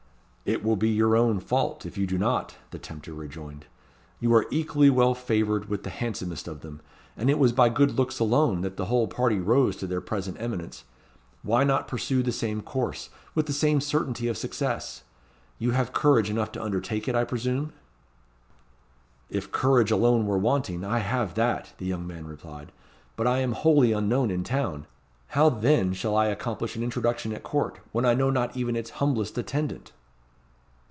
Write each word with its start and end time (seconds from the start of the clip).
"It 0.43 0.65
will 0.65 0.75
be 0.75 0.89
your 0.89 1.15
own 1.15 1.39
fault 1.39 1.85
if 1.85 1.97
you 1.97 2.05
do 2.05 2.17
not," 2.17 2.57
the 2.71 2.79
tempter 2.79 3.13
rejoined. 3.13 3.67
"You 4.19 4.33
are 4.33 4.47
equally 4.49 4.89
well 4.89 5.13
favoured 5.13 5.69
with 5.69 5.83
the 5.83 5.89
handsomest 5.89 6.45
of 6.45 6.59
them; 6.59 6.81
and 7.15 7.29
it 7.29 7.39
was 7.39 7.53
by 7.53 7.69
good 7.69 7.91
looks 7.97 8.19
alone 8.19 8.59
that 8.59 8.75
the 8.75 8.85
whole 8.85 9.07
party 9.07 9.39
rose 9.39 9.77
to 9.77 9.87
their 9.87 10.01
present 10.01 10.35
eminence. 10.41 10.83
Why 11.41 11.63
not 11.63 11.87
pursue 11.87 12.21
the 12.21 12.33
same 12.33 12.61
course; 12.61 13.09
with 13.33 13.45
the 13.45 13.53
same 13.53 13.79
certainty 13.79 14.27
of 14.27 14.37
success? 14.37 15.03
You 15.57 15.71
have 15.71 15.93
courage 15.93 16.29
enough 16.29 16.51
to 16.53 16.61
undertake 16.63 17.07
it, 17.07 17.15
I 17.15 17.23
presume?" 17.23 17.71
"If 19.29 19.53
courage 19.53 19.91
alone 19.91 20.25
were 20.25 20.39
wanting, 20.39 20.83
I 20.83 20.97
have 20.99 21.35
that," 21.35 21.71
the 21.77 21.85
young 21.85 22.05
man 22.05 22.25
replied; 22.25 22.73
"but 23.15 23.25
I 23.27 23.37
am 23.39 23.53
wholly 23.53 23.93
unknown 23.93 24.29
in 24.29 24.43
town. 24.43 24.85
How 25.27 25.47
then 25.49 25.93
shall 25.93 26.17
I 26.17 26.25
accomplish 26.25 26.75
an 26.75 26.83
introduction 26.83 27.31
at 27.31 27.43
Court, 27.43 27.79
when 27.93 28.05
I 28.05 28.15
know 28.15 28.29
not 28.31 28.57
even 28.57 28.75
its 28.75 28.89
humblest 28.99 29.37
attendant?" 29.37 29.93